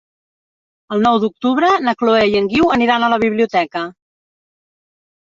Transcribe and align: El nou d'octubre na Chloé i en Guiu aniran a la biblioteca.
El 0.95 1.01
nou 1.07 1.17
d'octubre 1.25 1.69
na 1.87 1.93
Chloé 1.99 2.23
i 2.31 2.37
en 2.39 2.47
Guiu 2.53 2.71
aniran 2.79 3.05
a 3.05 3.11
la 3.15 3.21
biblioteca. 3.25 3.85